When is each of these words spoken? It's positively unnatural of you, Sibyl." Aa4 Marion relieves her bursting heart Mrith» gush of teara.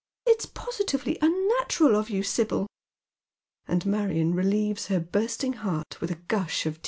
It's 0.25 0.47
positively 0.47 1.19
unnatural 1.21 1.95
of 1.95 2.09
you, 2.09 2.23
Sibyl." 2.23 2.65
Aa4 3.69 3.85
Marion 3.85 4.33
relieves 4.33 4.87
her 4.87 4.99
bursting 4.99 5.53
heart 5.53 5.89
Mrith» 6.01 6.27
gush 6.27 6.65
of 6.65 6.77
teara. 6.79 6.79